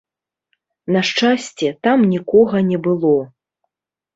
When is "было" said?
2.89-3.17